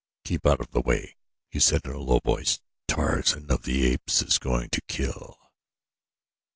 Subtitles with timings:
[0.25, 1.15] "Keep out of the way,"
[1.47, 2.59] he said in a low voice.
[2.87, 5.37] "Tarzan of the Apes is going to kill."